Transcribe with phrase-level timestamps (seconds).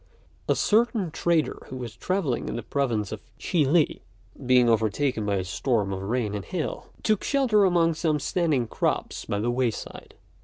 [0.49, 4.01] A certain trader who was travelling in the province of Chih li,
[4.43, 9.25] being overtaken by a storm of rain and hail, took shelter among some standing crops
[9.25, 10.15] by the way side.